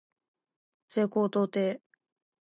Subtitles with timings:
[0.89, 1.79] 西高東低